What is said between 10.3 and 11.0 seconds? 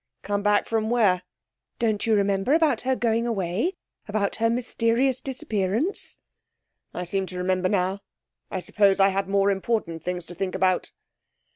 think about.'